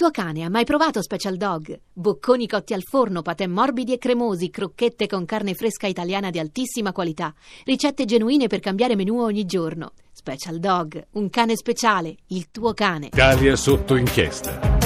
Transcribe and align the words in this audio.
tuo 0.00 0.10
cane 0.10 0.44
ha 0.44 0.48
mai 0.48 0.64
provato 0.64 1.02
Special 1.02 1.36
Dog? 1.36 1.78
Bocconi 1.92 2.48
cotti 2.48 2.72
al 2.72 2.82
forno, 2.82 3.20
patè 3.20 3.46
morbidi 3.46 3.92
e 3.92 3.98
cremosi, 3.98 4.48
crocchette 4.48 5.06
con 5.06 5.26
carne 5.26 5.52
fresca 5.52 5.86
italiana 5.86 6.30
di 6.30 6.38
altissima 6.38 6.90
qualità, 6.90 7.34
ricette 7.66 8.06
genuine 8.06 8.46
per 8.46 8.60
cambiare 8.60 8.96
menù 8.96 9.20
ogni 9.20 9.44
giorno. 9.44 9.92
Special 10.10 10.58
Dog, 10.58 11.06
un 11.12 11.28
cane 11.28 11.54
speciale, 11.54 12.16
il 12.28 12.50
tuo 12.50 12.72
cane. 12.72 13.08
Italia 13.08 13.54
sotto 13.56 13.94
inchiesta. 13.94 14.78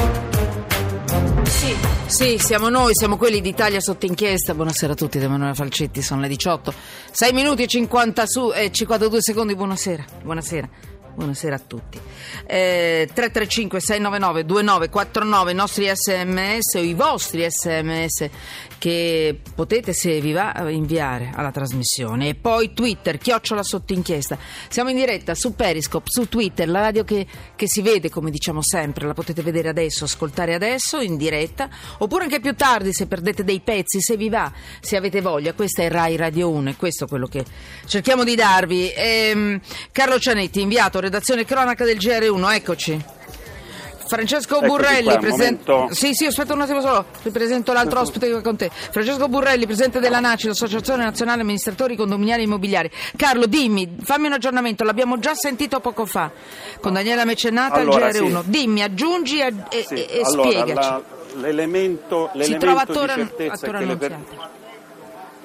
Sì, 1.44 1.76
sì, 2.06 2.38
siamo 2.40 2.68
noi, 2.68 2.90
siamo 2.92 3.16
quelli 3.16 3.40
d'Italia 3.40 3.78
sotto 3.78 4.06
inchiesta. 4.06 4.52
Buonasera 4.52 4.94
a 4.94 4.96
tutti, 4.96 5.20
da 5.20 5.26
Emanuele 5.26 5.54
Falcetti, 5.54 6.02
sono 6.02 6.22
le 6.22 6.28
18. 6.28 6.74
6 7.12 7.32
minuti 7.32 7.62
e 7.62 7.66
50 7.68 8.26
su, 8.26 8.50
eh, 8.52 8.72
52 8.72 9.22
secondi, 9.22 9.54
buonasera. 9.54 10.04
Buonasera. 10.24 10.68
Buonasera 11.14 11.54
a 11.54 11.60
tutti. 11.60 12.00
Eh, 12.44 13.08
335 13.12 13.78
699 13.78 14.44
2949 14.44 15.52
i 15.52 15.54
nostri 15.54 15.88
sms 15.94 16.74
o 16.74 16.78
i 16.80 16.94
vostri 16.94 17.46
sms 17.48 18.28
che 18.84 19.40
potete, 19.54 19.92
se 19.94 20.20
vi 20.20 20.32
va, 20.32 20.68
inviare 20.68 21.30
alla 21.34 21.50
trasmissione. 21.50 22.28
E 22.28 22.34
poi 22.34 22.74
Twitter, 22.74 23.16
chiocciola 23.16 23.62
sotto 23.62 23.92
inchiesta. 23.94 24.36
Siamo 24.68 24.90
in 24.90 24.96
diretta 24.96 25.34
su 25.34 25.54
Periscope, 25.54 26.10
su 26.10 26.28
Twitter, 26.28 26.68
la 26.68 26.80
radio 26.80 27.04
che, 27.04 27.26
che 27.56 27.66
si 27.66 27.80
vede, 27.80 28.10
come 28.10 28.30
diciamo 28.30 28.60
sempre, 28.62 29.06
la 29.06 29.14
potete 29.14 29.40
vedere 29.40 29.68
adesso, 29.68 30.04
ascoltare 30.04 30.52
adesso 30.52 31.00
in 31.00 31.16
diretta, 31.16 31.70
oppure 31.98 32.24
anche 32.24 32.40
più 32.40 32.54
tardi 32.54 32.92
se 32.92 33.06
perdete 33.06 33.44
dei 33.44 33.60
pezzi, 33.60 34.02
se 34.02 34.16
vi 34.16 34.28
va, 34.28 34.52
se 34.80 34.96
avete 34.96 35.20
voglia. 35.20 35.54
Questa 35.54 35.82
è 35.82 35.88
Rai 35.88 36.16
Radio 36.16 36.50
1 36.50 36.70
e 36.70 36.76
questo 36.76 37.04
è 37.04 37.08
quello 37.08 37.26
che 37.26 37.44
cerchiamo 37.86 38.24
di 38.24 38.34
darvi. 38.34 38.92
Ehm, 38.94 39.60
Carlo 39.92 40.18
Cianetti, 40.18 40.60
inviato 40.60 41.00
redazione 41.04 41.44
cronaca 41.44 41.84
del 41.84 41.96
GR1, 41.96 42.54
eccoci. 42.54 43.04
Francesco 44.06 44.56
Eccoci 44.56 44.68
Burrelli, 44.70 45.04
qua, 45.04 45.16
presente. 45.16 45.70
momento- 45.72 45.94
Sì, 45.94 46.12
sì, 46.12 46.26
aspetta 46.26 46.52
un 46.52 46.60
attimo 46.60 46.80
solo, 46.82 47.06
ti 47.22 47.30
presento 47.30 47.72
l'altro 47.72 48.00
ospite 48.00 48.28
che 48.28 48.36
è 48.36 48.40
con 48.42 48.54
te. 48.54 48.70
Francesco 48.70 49.28
Burrelli, 49.28 49.64
presidente 49.64 49.98
della 49.98 50.20
NACI, 50.20 50.48
l'Associazione 50.48 51.04
Nazionale 51.04 51.40
Amministratori 51.40 51.96
Condominiali 51.96 52.42
e 52.42 52.44
Immobiliari. 52.44 52.90
Carlo, 53.16 53.46
dimmi, 53.46 53.96
fammi 54.02 54.26
un 54.26 54.34
aggiornamento, 54.34 54.84
l'abbiamo 54.84 55.18
già 55.18 55.34
sentito 55.34 55.80
poco 55.80 56.04
fa 56.04 56.30
con 56.80 56.92
Daniela 56.92 57.24
Mecenata 57.24 57.76
Allora, 57.80 58.06
al 58.06 58.12
GR1. 58.12 58.42
sì. 58.42 58.50
Dimmi, 58.50 58.82
aggiungi 58.82 59.40
e, 59.40 59.52
Sì, 59.86 59.94
e- 59.94 60.06
e 60.10 60.20
allora, 60.22 60.50
spiegaci. 60.50 60.74
la- 60.74 61.02
l'elemento, 61.40 62.28
si 62.32 62.38
l'elemento 62.38 62.66
trova 62.66 62.80
a 62.82 62.84
di 62.84 62.92
certezza 63.22 63.66
che 63.66 63.72
per- 63.72 63.74
Annunziata. 63.74 64.50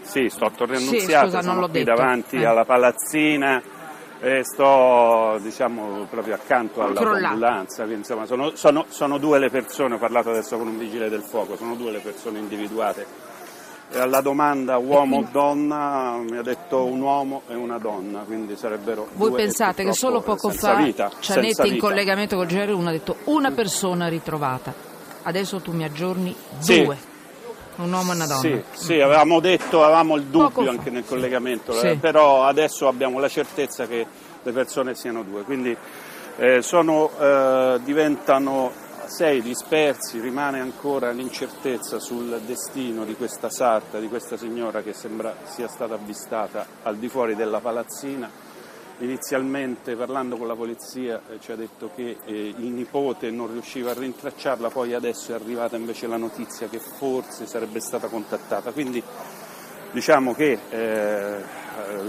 Sì, 0.02 0.28
sto 0.30 0.46
a 0.46 0.52
Torre 0.56 0.78
Sì, 0.80 0.88
Annunziata, 0.88 1.26
scusa, 1.28 1.42
non 1.42 1.60
l'ho 1.60 1.70
qui 1.70 1.84
detto. 1.84 1.96
davanti 1.96 2.36
Eh. 2.36 2.46
alla 2.46 2.66
palazzina 2.66 3.62
e 4.22 4.42
sto 4.44 5.38
diciamo 5.42 6.06
proprio 6.10 6.36
accanto 6.36 6.82
alla 6.82 7.00
Crollato. 7.00 7.26
ambulanza, 7.34 7.84
quindi, 7.84 8.00
insomma 8.02 8.26
sono, 8.26 8.56
sono- 8.56 8.86
sono 8.90 9.18
due 9.18 9.40
le 9.40 9.50
persone, 9.50 9.96
ho 9.96 9.98
parlato 9.98 10.30
adesso 10.30 10.58
con 10.58 10.68
un 10.68 10.78
vigile 10.78 11.10
del 11.10 11.22
fuoco, 11.22 11.56
sono 11.56 11.76
due 11.76 11.92
le 11.92 12.00
persone 12.00 12.40
individuate. 12.40 13.06
E 13.92 13.98
alla 14.00 14.22
domanda 14.22 14.78
uomo 14.78 15.18
o 15.18 15.28
donna 15.32 16.18
mi 16.18 16.38
ha 16.38 16.44
detto 16.44 16.86
un 16.86 17.02
uomo 17.02 17.42
e 17.48 17.56
una 17.56 17.80
donna, 17.80 18.20
quindi 18.20 18.56
sarebbero 18.56 19.08
Voi 19.14 19.30
due 19.30 19.38
pensate 19.40 19.84
che 19.84 19.94
solo 19.94 20.22
poco 20.22 20.50
senza 20.52 20.76
fa 20.76 20.82
vita, 20.84 21.12
Cianetti 21.20 21.68
in 21.68 21.74
vita. 21.74 21.88
collegamento 21.88 22.36
col 22.36 22.46
GR1 22.46 22.86
ha 22.88 22.92
detto 22.92 23.16
una 23.26 23.50
persona 23.50 24.08
ritrovata. 24.08 24.72
Adesso 25.24 25.60
tu 25.62 25.72
mi 25.74 25.84
aggiorni 25.84 26.36
Sì. 26.60 26.88
Un 27.80 27.94
uomo 27.94 28.12
e 28.12 28.16
una 28.16 28.26
donna. 28.28 28.40
Sì, 28.42 28.62
sì, 28.74 29.00
avevamo 29.00 29.40
detto, 29.40 29.84
avevamo 29.84 30.16
il 30.18 30.24
dubbio 30.26 30.70
anche 30.70 30.90
nel 30.90 31.06
collegamento, 31.06 31.72
Sì. 31.74 31.88
eh, 31.88 31.96
però 31.96 32.44
adesso 32.44 32.88
abbiamo 32.88 33.20
la 33.20 33.30
certezza 33.30 33.88
che 33.88 34.06
le 34.44 34.52
persone 34.52 34.96
siano 34.96 35.24
due, 35.24 35.44
quindi 35.44 35.76
eh, 36.38 36.62
sono, 36.62 37.10
eh, 37.20 37.80
diventano 37.84 38.72
sei 39.06 39.42
dispersi, 39.42 40.20
rimane 40.20 40.60
ancora 40.60 41.12
l'incertezza 41.12 42.00
sul 42.00 42.42
destino 42.46 43.06
di 43.06 43.16
questa 43.16 43.50
sarta, 43.50 43.98
di 44.00 44.08
questa 44.08 44.38
signora 44.38 44.82
che 44.82 44.94
sembra 44.94 45.36
sia 45.46 45.68
stata 45.68 45.96
avvistata 45.96 46.66
al 46.84 46.98
di 46.98 47.08
fuori 47.08 47.36
della 47.36 47.60
palazzina. 47.60 48.30
Inizialmente 49.02 49.96
parlando 49.96 50.36
con 50.36 50.46
la 50.48 50.56
polizia 50.56 51.22
eh, 51.30 51.40
ci 51.40 51.54
ha 51.54 51.56
detto 51.56 51.90
che 51.96 52.18
eh, 52.26 52.54
il 52.58 52.68
nipote 52.68 53.32
non 53.32 53.50
riusciva 53.50 53.92
a 53.92 53.94
rintracciarla, 53.94 54.70
poi 54.70 54.94
adesso 54.94 55.32
è 55.32 55.36
arrivata 55.36 55.78
invece 55.78 56.06
la 56.08 56.18
notizia 56.18 56.68
che 56.68 56.80
forse 56.80 57.46
sarebbe 57.46 57.80
stata 57.80 58.08
contattata. 58.08 58.72
Quindi 58.72 59.02
diciamo 59.92 60.34
che 60.36 60.60
eh, 60.70 61.36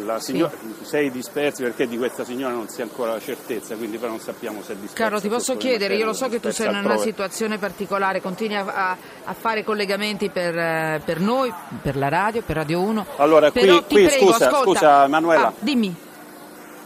la 0.04 0.18
signora, 0.18 0.52
sei 0.82 1.12
dispersi 1.12 1.62
perché 1.62 1.86
di 1.86 1.96
questa 1.96 2.24
signora 2.24 2.54
non 2.54 2.68
si 2.68 2.80
ha 2.80 2.84
ancora 2.84 3.12
la 3.12 3.20
certezza, 3.20 3.76
quindi 3.76 3.96
però 3.96 4.10
non 4.10 4.18
sappiamo 4.20 4.60
se 4.60 4.72
è 4.72 4.74
dispersa. 4.74 4.96
Carlo, 5.02 5.20
ti 5.20 5.28
posso 5.28 5.56
chiedere, 5.56 5.94
io 5.94 6.06
lo 6.06 6.12
so 6.12 6.28
che 6.28 6.40
tu 6.40 6.50
sei 6.50 6.66
in 6.66 6.72
una 6.72 6.80
altrove. 6.80 7.02
situazione 7.04 7.58
particolare, 7.58 8.20
continui 8.20 8.56
a, 8.56 8.96
a- 9.24 9.34
fare 9.34 9.62
collegamenti 9.62 10.28
per, 10.28 10.58
eh, 10.58 11.00
per 11.04 11.20
noi, 11.20 11.54
per 11.82 11.96
la 11.96 12.08
radio, 12.08 12.42
per 12.42 12.56
Radio 12.56 12.80
1. 12.80 13.06
Allora, 13.18 13.52
qui- 13.52 13.60
Però 13.60 13.80
ti 13.84 13.94
qui, 13.94 14.06
prego, 14.06 14.26
scusa, 14.32 14.48
ascolta. 14.48 14.80
scusa, 14.80 15.04
Emanuela. 15.04 15.46
Ah, 15.46 15.52
dimmi. 15.60 16.08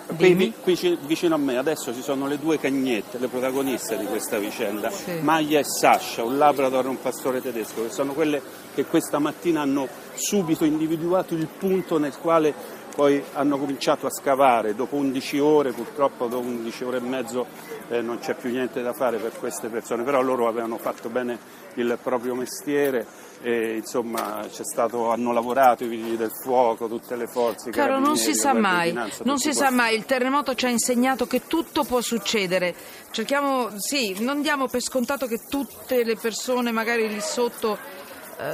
Qui, 0.06 0.52
qui 0.62 0.76
ci- 0.76 0.98
vicino 1.06 1.34
a 1.34 1.38
me 1.38 1.56
adesso 1.56 1.92
ci 1.94 2.02
sono 2.02 2.26
le 2.26 2.38
due 2.38 2.58
cagnette, 2.58 3.16
le 3.18 3.28
protagoniste 3.28 3.96
di 3.96 4.04
questa 4.04 4.38
vicenda, 4.38 4.90
Sì. 4.90 5.12
Maglia 5.22 5.58
e 5.60 5.64
Sasha, 5.64 6.22
un 6.22 6.36
labrador 6.36 6.84
e 6.84 6.88
un 6.88 7.00
pastore 7.00 7.40
tedesco, 7.40 7.82
che 7.84 7.90
sono 7.90 8.12
quelle 8.12 8.40
che 8.74 8.84
questa 8.84 9.18
mattina 9.18 9.62
hanno 9.62 9.88
subito 10.14 10.64
individuato 10.66 11.34
il 11.34 11.46
punto 11.48 11.98
nel 11.98 12.16
quale 12.18 12.52
poi 12.94 13.22
hanno 13.32 13.58
cominciato 13.58 14.06
a 14.06 14.10
scavare. 14.10 14.74
Dopo 14.74 14.96
11 14.96 15.38
ore, 15.38 15.72
purtroppo 15.72 16.26
dopo 16.26 16.46
11 16.46 16.84
ore 16.84 16.96
e 16.98 17.00
mezzo 17.00 17.46
eh, 17.88 18.00
non 18.00 18.18
c'è 18.18 18.34
più 18.34 18.50
niente 18.50 18.82
da 18.82 18.92
fare 18.92 19.18
per 19.18 19.32
queste 19.38 19.68
persone, 19.68 20.04
però 20.04 20.22
loro 20.22 20.46
avevano 20.46 20.78
fatto 20.78 21.08
bene 21.08 21.38
il 21.74 21.98
proprio 22.00 22.34
mestiere 22.34 23.06
e 23.42 23.76
insomma 23.76 24.46
c'è 24.50 24.64
stato, 24.64 25.10
hanno 25.10 25.32
lavorato 25.32 25.84
i 25.84 25.88
vigili 25.88 26.16
del 26.16 26.30
fuoco, 26.30 26.88
tutte 26.88 27.16
le 27.16 27.26
forze. 27.26 27.70
Caro, 27.70 27.98
non 27.98 28.16
si 28.16 28.34
sa 28.34 28.54
mai, 28.54 28.92
non 29.24 29.38
si 29.38 29.52
sa 29.52 29.70
mai, 29.70 29.94
il 29.96 30.04
terremoto 30.04 30.54
ci 30.54 30.66
ha 30.66 30.70
insegnato 30.70 31.26
che 31.26 31.42
tutto 31.46 31.84
può 31.84 32.00
succedere. 32.00 32.74
Cerchiamo, 33.10 33.70
sì, 33.78 34.16
non 34.20 34.40
diamo 34.40 34.66
per 34.68 34.80
scontato 34.80 35.26
che 35.26 35.40
tutte 35.48 36.04
le 36.04 36.16
persone 36.16 36.70
magari 36.70 37.08
lì 37.08 37.20
sotto 37.20 37.76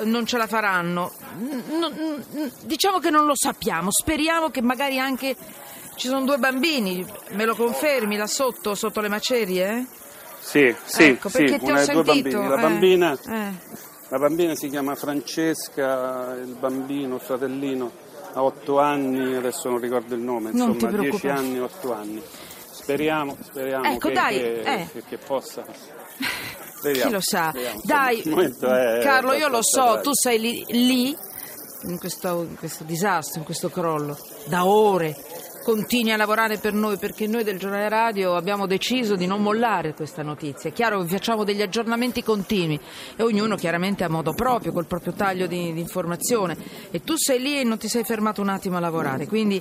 non 0.05 0.27
ce 0.27 0.37
la 0.37 0.47
faranno. 0.47 1.13
N- 1.39 2.53
diciamo 2.65 2.99
che 2.99 3.11
non 3.11 3.27
lo 3.27 3.35
sappiamo, 3.35 3.91
speriamo 3.91 4.51
che 4.51 4.63
magari 4.63 4.99
anche 4.99 5.37
ci 5.97 6.09
sono 6.09 6.25
due 6.25 6.39
bambini, 6.39 7.05
me 7.31 7.45
lo 7.45 7.55
confermi 7.55 8.17
là 8.17 8.27
sotto, 8.27 8.75
sotto 8.75 9.01
le 9.01 9.09
macerie? 9.09 9.69
eh? 9.71 9.87
Sì, 10.41 10.75
sì, 10.85 11.05
ecco, 11.05 11.29
sì, 11.29 11.37
perché 11.45 11.59
ti 11.59 11.65
una 11.71 11.81
ho 11.81 11.85
sentito. 11.85 12.03
bambini. 12.41 12.49
La 12.49 12.57
eh, 12.57 12.61
bambina, 12.61 13.13
eh. 13.29 13.53
la 14.09 14.19
bambina 14.19 14.55
si 14.55 14.69
chiama 14.69 14.95
Francesca, 14.95 16.35
il 16.35 16.57
bambino, 16.59 17.17
il 17.17 17.21
fratellino, 17.21 17.91
ha 18.33 18.43
8 18.43 18.79
anni, 18.81 19.35
adesso 19.35 19.69
non 19.69 19.79
ricordo 19.81 20.15
il 20.15 20.21
nome, 20.23 20.51
Non 20.53 20.71
insomma 20.71 20.93
10 20.93 21.19
preoccupare. 21.19 21.39
anni, 21.39 21.59
8 21.61 21.93
anni. 21.93 22.23
Speriamo, 22.71 23.37
speriamo 23.43 23.85
Ecco, 23.85 24.09
che, 24.09 24.15
dai, 24.15 24.35
che- 24.39 24.61
eh. 24.63 24.89
che- 24.93 25.03
che 25.07 25.19
possa. 25.19 25.65
Chi 26.81 26.89
Speriamo, 26.89 27.13
lo 27.13 27.21
sa? 27.21 27.53
insomma, 27.55 27.81
Dai, 27.85 28.23
Carlo, 29.03 29.33
io 29.35 29.49
lo 29.49 29.61
so, 29.63 30.01
tu 30.03 30.11
sei 30.15 30.41
lì, 30.41 30.65
lì 30.69 31.17
in, 31.85 31.99
questo, 31.99 32.47
in 32.49 32.57
questo 32.57 32.85
disastro, 32.85 33.41
in 33.41 33.45
questo 33.45 33.69
crollo, 33.71 34.19
da 34.47 34.65
ore. 34.65 35.17
Continui 35.63 36.11
a 36.11 36.17
lavorare 36.17 36.57
per 36.57 36.73
noi 36.73 36.97
perché 36.97 37.27
noi 37.27 37.45
del 37.45 37.59
giornale 37.59 37.91
radio 37.91 38.35
abbiamo 38.35 38.67
deciso 38.67 39.15
di 39.15 39.27
non 39.27 39.43
mollare 39.43 39.93
questa 39.93 40.23
notizia. 40.23 40.71
È 40.71 40.73
chiaro 40.73 41.03
che 41.03 41.09
facciamo 41.09 41.45
degli 41.45 41.61
aggiornamenti 41.61 42.23
continui 42.23 42.81
e 43.15 43.23
ognuno 43.23 43.57
chiaramente 43.57 44.03
a 44.03 44.09
modo 44.09 44.33
proprio, 44.33 44.73
col 44.73 44.87
proprio 44.87 45.13
taglio 45.13 45.47
di, 45.47 45.75
di 45.75 45.81
informazione. 45.81 46.57
E 46.91 47.03
tu 47.03 47.13
sei 47.17 47.41
lì 47.41 47.61
e 47.61 47.65
non 47.65 47.77
ti 47.77 47.89
sei 47.89 48.05
fermato 48.05 48.41
un 48.41 48.49
attimo 48.49 48.79
a 48.79 48.81
lavorare. 48.81 49.27
Quindi 49.27 49.61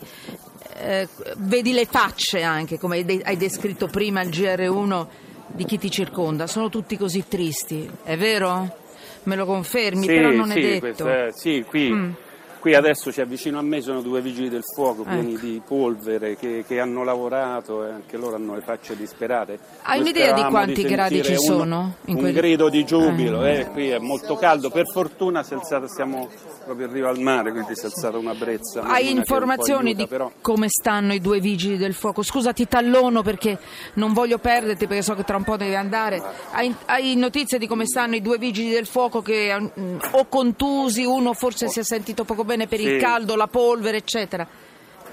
eh, 0.77 1.07
vedi 1.39 1.73
le 1.73 1.85
facce 1.85 2.43
anche, 2.43 2.79
come 2.79 2.95
hai, 2.95 3.05
de- 3.05 3.21
hai 3.21 3.35
descritto 3.35 3.87
prima 3.87 4.21
il 4.21 4.29
GR1 4.29 5.07
di 5.51 5.65
chi 5.65 5.77
ti 5.77 5.89
circonda. 5.91 6.47
Sono 6.47 6.69
tutti 6.69 6.97
così 6.97 7.25
tristi, 7.27 7.89
è 8.03 8.17
vero? 8.17 8.75
Me 9.23 9.35
lo 9.35 9.45
confermi, 9.45 10.01
Sì, 10.05 10.07
però 10.07 10.31
non 10.31 10.49
sì, 10.49 10.59
è 10.59 10.79
detto. 10.79 11.03
questa 11.03 11.31
sì, 11.31 11.63
qui, 11.67 11.91
Mm. 11.91 12.11
Qui 12.59 12.75
adesso 12.75 13.09
c'è 13.11 13.25
vicino 13.25 13.57
a 13.57 13.61
me 13.61 13.81
sono 13.81 14.01
due 14.01 14.21
vigili 14.21 14.49
del 14.49 14.63
fuoco 14.63 15.03
pieni 15.03 15.33
Ecco. 15.33 15.45
di 15.45 15.61
polvere 15.65 16.35
che, 16.37 16.63
che 16.67 16.79
hanno 16.79 17.03
lavorato 17.03 17.85
e 17.85 17.91
anche 17.91 18.17
loro 18.17 18.35
hanno 18.35 18.55
le 18.55 18.61
facce 18.61 18.95
disperate. 18.95 19.57
Hai 19.83 20.01
un'idea 20.01 20.33
di 20.33 20.43
quanti 20.43 20.83
gradi 20.83 21.15
sentire 21.15 21.37
ci 21.39 21.49
uno- 21.49 21.57
sono 21.59 21.93
in 22.05 22.15
un 22.15 22.21
quel- 22.21 22.33
grido 22.33 22.69
di 22.69 22.83
giubilo, 22.85 23.45
eh, 23.45 23.67
qui 23.71 23.89
è 23.89 23.99
molto 23.99 24.35
caldo, 24.35 24.69
per 24.69 24.85
fortuna 24.91 25.43
si 25.43 25.53
è 25.53 25.55
alzata, 25.55 25.87
siamo 25.87 26.27
proprio 26.65 26.87
in 26.87 26.93
riva 26.93 27.09
al 27.09 27.19
mare, 27.19 27.51
quindi 27.51 27.75
si 27.75 27.81
è 27.81 27.85
alzata 27.85 28.17
una 28.17 28.33
brezza. 28.33 28.81
Hai 28.83 29.09
un 29.11 29.17
informazioni 29.17 29.87
aiuta, 29.89 30.03
di 30.03 30.07
però. 30.07 30.31
come 30.41 30.67
stanno 30.69 31.13
i 31.13 31.19
due 31.21 31.39
vigili 31.39 31.77
del 31.77 31.93
fuoco? 31.93 32.21
Scusa, 32.23 32.51
ti 32.53 32.67
tallono 32.67 33.21
perché 33.21 33.57
non 33.95 34.13
voglio 34.13 34.37
perderti 34.37 34.85
perché 34.87 35.01
so 35.01 35.15
che 35.15 35.23
tra 35.23 35.37
un 35.37 35.43
po' 35.43 35.57
devi 35.57 35.75
andare. 35.75 36.21
Hai, 36.51 36.73
hai 36.85 37.15
notizie 37.15 37.57
di 37.57 37.67
come 37.67 37.85
stanno 37.85 38.15
i 38.15 38.21
due 38.21 38.37
vigili 38.37 38.69
del 38.71 38.85
fuoco 38.85 39.21
che 39.21 39.55
mm, 39.59 39.97
o 40.11 40.25
contusi, 40.27 41.03
uno 41.05 41.33
forse 41.33 41.67
si 41.69 41.79
è 41.79 41.83
sentito 41.83 42.23
poco 42.25 42.43
bene 42.49 42.67
per 42.67 42.79
il 42.79 42.93
Sì. 42.93 42.97
caldo, 42.97 43.35
la 43.35 43.47
polvere, 43.47 43.97
eccetera. 43.97 44.47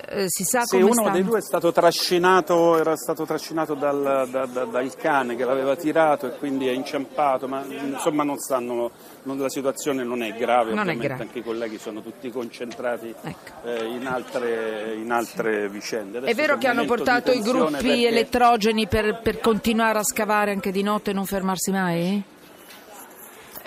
Eh, 0.09 0.27
si 0.29 0.44
sa 0.44 0.61
Sì, 0.65 0.73
come 0.77 0.85
uno 0.85 0.93
stanno? 0.93 1.11
dei 1.12 1.25
due 1.25 1.38
è 1.38 1.43
stato 1.43 1.73
trascinato, 1.73 2.79
era 2.79 2.94
stato 2.97 3.25
trascinato 3.25 3.75
dal, 3.75 4.29
da- 4.31 4.47
da- 4.47 4.65
dal 4.65 4.94
cane 4.94 5.35
che 5.37 5.44
l'aveva 5.44 5.75
tirato 5.75 6.27
e 6.27 6.37
quindi 6.38 6.69
è 6.69 6.71
inciampato, 6.71 7.49
ma 7.49 7.65
insomma 7.67 8.23
non 8.23 8.37
stanno, 8.38 8.91
non- 9.25 9.38
la 9.38 9.49
situazione 9.49 10.05
non 10.05 10.23
è 10.23 10.33
grave, 10.35 10.71
Non 10.71 10.79
è 10.79 10.81
ovviamente 10.83 11.06
grave. 11.09 11.23
anche 11.25 11.38
i 11.38 11.43
colleghi 11.43 11.79
sono 11.79 12.03
tutti 12.03 12.31
concentrati 12.31 13.12
Ecco. 13.21 13.69
eh, 13.69 13.85
in, 13.87 14.06
altre, 14.06 14.94
in 14.94 15.11
altre 15.11 15.69
vicende. 15.69 16.19
È 16.19 16.21
Adesso 16.23 16.37
vero 16.37 16.55
c'è 16.55 16.61
che 16.61 16.67
hanno 16.69 16.85
portato 16.85 17.33
i 17.33 17.41
gruppi 17.41 17.73
perché- 17.73 18.06
elettrogeni 18.06 18.87
per, 18.87 19.21
per 19.23 19.41
continuare 19.41 19.99
a 19.99 20.05
scavare 20.05 20.53
anche 20.53 20.71
di 20.71 20.83
notte 20.83 21.11
e 21.11 21.15
non 21.15 21.25
fermarsi 21.27 21.71
mai? 21.73 22.23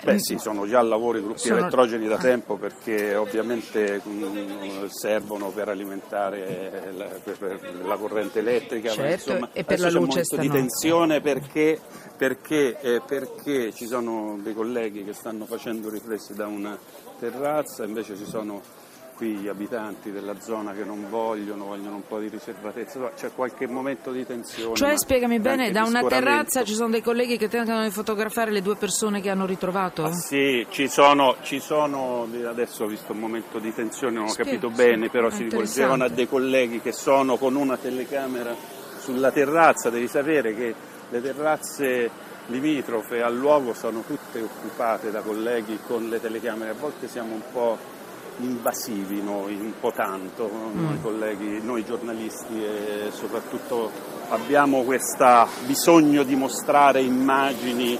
Beh 0.02 0.18
sì, 0.18 0.38
sono 0.38 0.66
già 0.66 0.78
al 0.78 0.88
lavoro 0.88 1.18
i 1.18 1.22
gruppi 1.22 1.40
Sono- 1.40 1.58
elettrogeni 1.58 2.06
da 2.08 2.16
tempo 2.16 2.56
perché 2.56 3.14
ovviamente 3.16 4.00
mm, 4.06 4.86
servono 4.86 5.48
per 5.50 5.68
alimentare 5.68 6.92
la, 6.96 7.04
per- 7.22 7.36
per 7.38 7.60
la 7.84 7.96
corrente 7.96 8.38
elettrica, 8.38 8.88
ma 8.88 8.94
Certo, 8.94 9.30
insomma, 9.30 9.48
e 9.52 9.64
per 9.64 9.80
la 9.80 9.88
c'è 9.88 9.98
un 9.98 10.22
di 10.38 10.48
tensione 10.48 11.20
perché, 11.20 11.78
perché, 12.16 12.80
eh, 12.80 13.00
perché 13.06 13.72
ci 13.72 13.86
sono 13.86 14.38
dei 14.42 14.54
colleghi 14.54 15.04
che 15.04 15.12
stanno 15.12 15.44
facendo 15.44 15.90
riflessi 15.90 16.34
da 16.34 16.46
una 16.46 16.78
terrazza, 17.18 17.84
invece 17.84 18.16
ci 18.16 18.24
sono 18.24 18.62
qui 19.20 19.34
gli 19.36 19.48
abitanti 19.48 20.10
della 20.10 20.40
zona 20.40 20.72
che 20.72 20.82
non 20.82 21.04
vogliono, 21.10 21.66
vogliono 21.66 21.96
un 21.96 22.06
po' 22.08 22.18
di 22.18 22.28
riservatezza, 22.28 23.10
c'è 23.14 23.30
qualche 23.34 23.66
momento 23.66 24.12
di 24.12 24.24
tensione. 24.24 24.74
Cioè, 24.74 24.96
spiegami 24.96 25.38
bene, 25.40 25.70
da 25.70 25.84
una 25.84 26.02
terrazza 26.04 26.64
ci 26.64 26.72
sono 26.72 26.88
dei 26.88 27.02
colleghi 27.02 27.36
che 27.36 27.48
tentano 27.48 27.82
di 27.82 27.90
fotografare 27.90 28.50
le 28.50 28.62
due 28.62 28.76
persone 28.76 29.20
che 29.20 29.28
hanno 29.28 29.44
ritrovato? 29.44 30.04
Ah, 30.04 30.12
Sì, 30.14 30.66
ci 30.70 30.88
sono, 30.88 31.36
ci 31.42 31.60
sono, 31.60 32.26
adesso 32.46 32.84
ho 32.84 32.86
visto 32.86 33.12
un 33.12 33.18
momento 33.18 33.58
di 33.58 33.74
tensione, 33.74 34.14
non 34.14 34.24
ho 34.24 34.28
Sì, 34.28 34.38
capito 34.42 34.70
sì, 34.70 34.74
bene, 34.76 35.10
però 35.10 35.28
è 35.28 35.32
si 35.32 35.42
rivolgevano 35.42 36.04
a 36.04 36.08
dei 36.08 36.26
colleghi 36.26 36.80
che 36.80 36.92
sono 36.92 37.36
con 37.36 37.56
una 37.56 37.76
telecamera 37.76 38.56
sulla 39.00 39.30
terrazza, 39.30 39.90
devi 39.90 40.08
sapere 40.08 40.54
che 40.54 40.74
le 41.10 41.20
terrazze 41.20 42.10
limitrofe 42.46 43.20
al 43.20 43.36
luogo 43.36 43.74
sono 43.74 44.02
tutte 44.06 44.40
occupate 44.40 45.10
da 45.10 45.20
colleghi 45.20 45.78
con 45.86 46.08
le 46.08 46.18
telecamere, 46.22 46.70
a 46.70 46.74
volte 46.74 47.06
siamo 47.06 47.34
un 47.34 47.42
po' 47.52 47.98
invasivi 48.42 49.22
noi, 49.22 49.54
un 49.54 49.72
po' 49.80 49.92
tanto, 49.92 50.48
Mm. 50.50 50.84
noi 50.84 51.00
colleghi, 51.02 51.60
noi 51.62 51.84
giornalisti 51.84 52.62
e 52.64 53.10
soprattutto 53.10 53.90
abbiamo 54.30 54.82
questo 54.82 55.46
bisogno 55.66 56.22
di 56.22 56.34
mostrare 56.36 57.00
immagini 57.00 57.98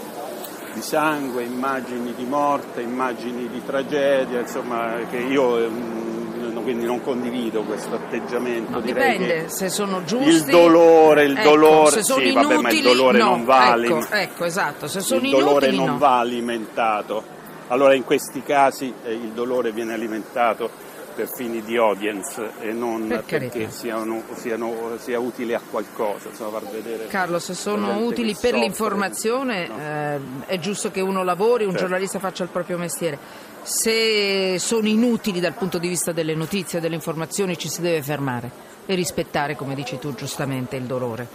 di 0.73 0.83
sangue, 0.83 1.43
immagini 1.43 2.15
di 2.15 2.25
morte, 2.25 2.81
immagini 2.81 3.49
di 3.49 3.61
tragedia, 3.65 4.41
insomma, 4.41 4.95
che 5.11 5.17
io 5.19 5.59
ehm, 5.59 6.63
quindi 6.63 6.85
non 6.85 7.03
condivido 7.03 7.63
questo 7.63 7.95
atteggiamento. 7.97 8.73
No, 8.73 8.81
direi 8.81 9.19
dipende 9.19 9.49
se 9.49 9.69
sono 9.69 10.05
giusti. 10.05 10.29
il 10.29 10.45
dolore, 10.45 11.25
il 11.25 11.37
Ecco, 11.37 11.49
dolore, 11.51 12.03
sì, 12.03 12.33
vabbè, 12.33 12.33
ma 12.33 12.69
il 12.69 12.77
inutili, 12.77 12.83
dolore 12.83 13.19
no. 13.19 13.25
non 13.31 13.45
va 13.45 13.75
ecco, 13.75 14.07
ecco, 14.11 14.45
esatto, 14.45 14.87
se 14.87 15.01
sono 15.01 15.23
il 15.25 15.31
dolore 15.31 15.67
inutili 15.67 15.77
non 15.77 15.87
no. 15.87 15.99
va 15.99 16.19
alimentato. 16.19 17.39
Allora 17.71 17.95
in 17.95 18.05
questi 18.05 18.43
casi 18.43 18.93
eh, 19.05 19.13
il 19.13 19.31
dolore 19.31 19.73
viene 19.73 19.93
alimentato 19.95 20.71
per 21.15 21.29
fini 21.29 21.61
di 21.63 21.77
audience 21.77 22.51
e 22.61 22.73
non 22.73 23.07
Per 23.09 23.25
perché 23.25 23.71
siano, 23.71 24.23
siano- 24.35 24.97
sia 24.99 25.19
utile 25.19 25.55
a 25.57 25.61
qualcosa, 25.69 26.29
insomma, 26.29 26.59
far 26.61 26.71
vedere 26.71 27.07
Carlo, 27.09 27.39
se 27.41 27.55
sono 27.55 27.99
utili 28.05 28.33
per 28.33 28.51
soffre. 28.53 28.59
l'informazione 28.61 29.67
No. 29.69 29.77
eh, 29.79 30.21
è 30.47 30.59
giusto 30.59 30.91
che 30.91 31.01
uno 31.01 31.23
lavori, 31.25 31.65
un 31.65 31.71
Certo. 31.71 31.87
giornalista 31.87 32.19
faccia 32.21 32.43
il 32.45 32.49
proprio 32.51 32.79
mestiere. 32.79 33.19
Se 33.63 34.57
sono 34.59 34.89
inutili 34.89 35.39
dal 35.41 35.53
punto 35.55 35.79
di 35.79 35.89
vista 35.89 36.13
delle 36.13 36.35
notizie 36.35 36.81
delle 36.81 36.95
informazioni 36.95 37.57
ci 37.59 37.69
si 37.69 37.81
deve 37.83 38.03
fermare 38.03 38.51
e 38.87 38.95
rispettare, 38.95 39.55
come 39.57 39.75
dici 39.75 39.99
tu 39.99 40.15
giustamente, 40.15 40.77
il 40.77 40.85
dolore 40.85 41.27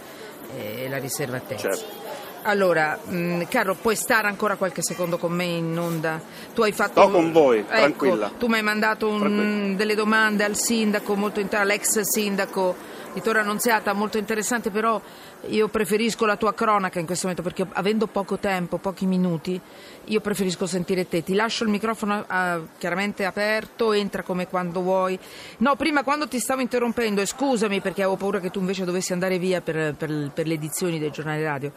e 0.56 0.88
la 0.88 0.98
riservatezza. 0.98 1.70
Certo. 1.70 2.04
Allora, 2.48 2.96
mh, 3.04 3.48
Carlo, 3.48 3.74
puoi 3.74 3.96
stare 3.96 4.28
ancora 4.28 4.54
qualche 4.54 4.80
secondo 4.80 5.18
con 5.18 5.32
me 5.32 5.44
in 5.44 5.76
onda? 5.76 6.20
Tu 6.54 6.62
hai 6.62 6.70
fatto 6.70 7.00
Sto 7.02 7.10
con 7.10 7.32
voi, 7.32 7.58
Ecco, 7.58 7.68
tranquilla. 7.70 8.32
Tu 8.38 8.46
mi 8.46 8.54
hai 8.54 8.62
mandato 8.62 9.08
un- 9.08 9.74
delle 9.76 9.96
domande 9.96 10.44
al 10.44 10.54
sindaco, 10.56 11.16
molto 11.16 11.40
inter- 11.40 11.62
all'ex 11.62 11.98
sindaco 12.02 12.76
di 13.12 13.20
Torre 13.20 13.40
Annunziata, 13.40 13.92
molto 13.94 14.18
interessante, 14.18 14.70
però 14.70 15.00
io 15.48 15.66
preferisco 15.66 16.24
la 16.24 16.36
tua 16.36 16.54
cronaca 16.54 17.00
in 17.00 17.06
questo 17.06 17.26
momento 17.26 17.42
perché 17.48 17.66
avendo 17.72 18.06
poco 18.06 18.38
tempo, 18.38 18.78
pochi 18.78 19.06
minuti, 19.06 19.60
io 20.04 20.20
preferisco 20.20 20.66
sentire 20.66 21.08
te. 21.08 21.24
Ti 21.24 21.34
lascio 21.34 21.64
il 21.64 21.70
microfono 21.70 22.22
ah, 22.28 22.60
chiaramente 22.78 23.24
aperto, 23.24 23.92
entra 23.92 24.22
come 24.22 24.46
quando 24.46 24.82
vuoi. 24.82 25.18
No, 25.58 25.74
prima 25.74 26.04
quando 26.04 26.28
ti 26.28 26.38
stavo 26.38 26.60
interrompendo, 26.60 27.20
e 27.20 27.26
scusami 27.26 27.80
perché 27.80 28.02
avevo 28.02 28.16
paura 28.16 28.38
che 28.38 28.50
tu 28.50 28.60
invece 28.60 28.84
dovessi 28.84 29.12
andare 29.12 29.36
via 29.40 29.60
per, 29.62 29.94
per- 29.96 30.30
per 30.32 30.46
le 30.46 30.54
edizioni 30.54 31.00
dei 31.00 31.10
giornali 31.10 31.42
radio. 31.42 31.72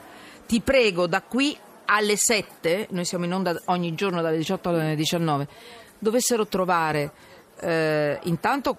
Ti 0.50 0.62
prego 0.62 1.06
da 1.06 1.22
qui 1.22 1.56
alle 1.86 2.16
7, 2.18 2.88
noi 2.90 3.06
siamo 3.06 3.26
in 3.26 3.34
onda 3.34 3.56
ogni 3.66 3.94
giorno 3.94 4.20
dalle 4.20 4.38
18 4.38 4.70
alle 4.70 4.96
19, 4.96 5.48
dovessero 6.00 6.48
trovare 6.48 7.12
eh, 7.60 8.20
intanto 8.24 8.76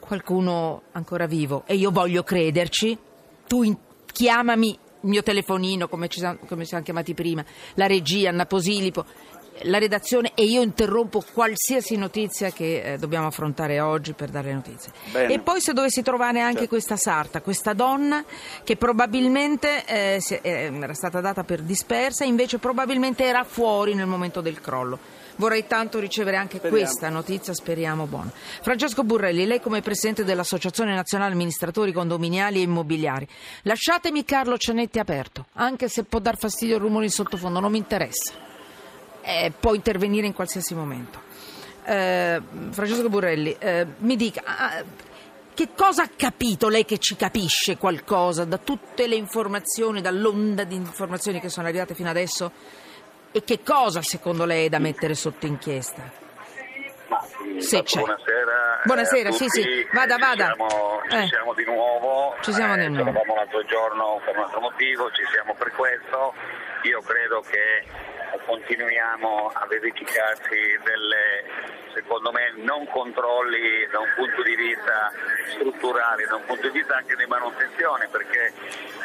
qualcuno 0.00 0.82
ancora 0.92 1.24
vivo 1.24 1.62
e 1.64 1.76
io 1.76 1.90
voglio 1.90 2.22
crederci, 2.22 2.98
tu 3.46 3.62
in- 3.62 3.74
chiamami 4.12 4.68
il 4.68 5.08
mio 5.08 5.22
telefonino 5.22 5.88
come 5.88 6.08
ci, 6.08 6.18
siamo- 6.18 6.40
come 6.46 6.64
ci 6.64 6.68
siamo 6.68 6.84
chiamati 6.84 7.14
prima, 7.14 7.42
la 7.76 7.86
regia, 7.86 8.28
Anna 8.28 8.44
Posilipo, 8.44 9.06
la 9.62 9.78
redazione 9.78 10.32
e 10.34 10.44
io 10.44 10.62
interrompo 10.62 11.24
qualsiasi 11.32 11.96
notizia 11.96 12.50
che 12.50 12.94
eh, 12.94 12.98
dobbiamo 12.98 13.26
affrontare 13.26 13.80
oggi 13.80 14.12
per 14.12 14.30
dare 14.30 14.48
le 14.48 14.54
notizie. 14.54 14.92
Bene. 15.10 15.32
E 15.34 15.38
poi 15.40 15.60
se 15.60 15.72
dovessi 15.72 16.02
trovare 16.02 16.40
anche 16.40 16.58
Certo. 16.58 16.68
questa 16.68 16.96
sarta, 16.96 17.40
questa 17.40 17.72
donna 17.72 18.24
che 18.64 18.76
probabilmente 18.76 19.84
eh, 19.86 20.22
eh, 20.42 20.70
era 20.80 20.94
stata 20.94 21.20
data 21.20 21.44
per 21.44 21.60
dispersa, 21.62 22.24
invece 22.24 22.58
probabilmente 22.58 23.24
era 23.24 23.44
fuori 23.44 23.94
nel 23.94 24.06
momento 24.06 24.40
del 24.40 24.60
crollo. 24.60 24.98
Vorrei 25.36 25.68
tanto 25.68 26.00
ricevere 26.00 26.36
anche 26.36 26.56
Speriamo. 26.56 26.84
questa 26.84 27.08
notizia, 27.10 27.54
speriamo 27.54 28.06
buona. 28.06 28.32
Francesco 28.34 29.04
Burrelli, 29.04 29.46
lei 29.46 29.60
come 29.60 29.82
presidente 29.82 30.24
dell'Associazione 30.24 30.92
Nazionale 30.94 31.32
Amministratori 31.32 31.92
Condominiali 31.92 32.58
e 32.58 32.62
Immobiliari, 32.62 33.28
lasciatemi 33.62 34.24
Carlo 34.24 34.58
Cianetti 34.58 34.98
aperto, 34.98 35.46
anche 35.52 35.88
se 35.88 36.02
può 36.02 36.18
dar 36.18 36.36
fastidio 36.36 36.74
il 36.74 36.80
rumore 36.80 37.04
in 37.04 37.12
sottofondo, 37.12 37.60
non 37.60 37.70
mi 37.70 37.78
interessa. 37.78 38.32
Eh, 39.30 39.52
può 39.60 39.74
intervenire 39.74 40.26
in 40.26 40.32
qualsiasi 40.32 40.74
momento. 40.74 41.20
Eh, 41.84 42.40
Francesco 42.70 43.10
Burrelli, 43.10 43.54
eh, 43.58 43.86
mi 43.98 44.16
dica, 44.16 44.40
ah, 44.42 44.82
che 45.52 45.68
cosa 45.76 46.04
ha 46.04 46.08
capito 46.16 46.68
lei 46.68 46.86
che 46.86 46.96
ci 46.96 47.14
capisce 47.14 47.76
qualcosa 47.76 48.46
da 48.46 48.56
tutte 48.56 49.06
le 49.06 49.16
informazioni, 49.16 50.00
dall'onda 50.00 50.64
di 50.64 50.76
informazioni 50.76 51.40
che 51.40 51.50
sono 51.50 51.66
arrivate 51.66 51.94
fino 51.94 52.08
adesso? 52.08 52.50
E 53.30 53.44
che 53.44 53.60
cosa 53.62 54.00
secondo 54.00 54.46
lei 54.46 54.64
è 54.64 54.68
da 54.70 54.78
mettere 54.78 55.12
sotto 55.14 55.44
inchiesta? 55.44 56.10
Se 57.58 57.82
c'è. 57.82 57.98
Buonasera. 58.00 58.80
Buonasera, 58.84 59.28
eh, 59.28 59.32
a 59.32 59.34
sì, 59.34 59.48
sì. 59.48 59.64
Vada, 59.92 60.14
Ci 60.14 60.20
vada. 60.20 60.54
Siamo, 60.54 61.00
ci 61.10 61.16
Eh. 61.16 61.26
siamo 61.26 61.52
di 61.52 61.64
nuovo. 61.64 62.34
Ci 62.40 62.52
siamo 62.54 62.76
di 62.76 62.84
Eh, 62.84 62.88
nuovo. 62.88 63.10
Eravamo 63.10 63.34
l'altro 63.34 63.64
giorno 63.64 64.20
per 64.24 64.36
un 64.38 64.42
altro 64.44 64.60
motivo, 64.60 65.10
ci 65.12 65.22
siamo 65.32 65.54
per 65.54 65.70
questo. 65.72 66.32
Io 66.84 67.02
credo 67.02 67.42
che 67.50 67.84
continuiamo 68.48 69.50
a 69.52 69.66
verificarsi 69.66 70.56
delle, 70.82 71.44
secondo 71.92 72.32
me, 72.32 72.54
non 72.56 72.88
controlli 72.88 73.86
da 73.92 74.00
un 74.00 74.08
punto 74.16 74.42
di 74.42 74.56
vista 74.56 75.12
strutturale, 75.52 76.24
da 76.24 76.36
un 76.36 76.44
punto 76.46 76.66
di 76.70 76.78
vista 76.78 76.96
anche 76.96 77.14
di 77.14 77.26
manutenzione, 77.26 78.08
perché 78.10 78.54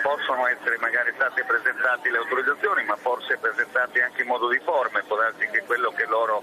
possono 0.01 0.47
essere 0.47 0.77
magari 0.79 1.12
state 1.15 1.43
presentate 1.43 2.09
le 2.09 2.17
autorizzazioni, 2.19 2.85
ma 2.85 2.95
forse 2.95 3.38
presentate 3.38 4.01
anche 4.01 4.21
in 4.21 4.27
modo 4.27 4.47
difforme, 4.47 5.03
può 5.03 5.17
darsi 5.17 5.45
che 5.51 5.62
quello 5.65 5.91
che 5.91 6.05
loro 6.05 6.41